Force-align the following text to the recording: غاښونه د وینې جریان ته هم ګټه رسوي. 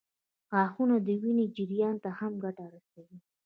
غاښونه 0.51 0.95
د 1.05 1.07
وینې 1.21 1.45
جریان 1.55 1.95
ته 2.03 2.09
هم 2.19 2.33
ګټه 2.43 2.65
رسوي. 2.73 3.17